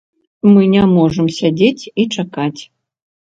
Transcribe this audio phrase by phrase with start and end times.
[0.53, 2.61] Мы не можам сядзець і чакаць.